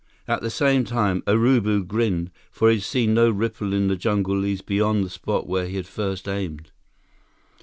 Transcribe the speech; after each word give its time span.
At 0.27 0.41
the 0.41 0.49
same 0.49 0.83
time, 0.83 1.21
Urubu 1.27 1.85
grinned, 1.85 2.31
for 2.49 2.69
he 2.71 2.77
had 2.77 2.83
seen 2.83 3.13
no 3.13 3.29
ripple 3.29 3.71
in 3.71 3.87
the 3.87 3.95
jungle 3.95 4.35
leaves 4.35 4.63
beyond 4.63 5.03
the 5.05 5.11
spot 5.11 5.45
where 5.45 5.67
he 5.67 5.75
had 5.75 5.85
first 5.85 6.27
aimed. 6.27 6.71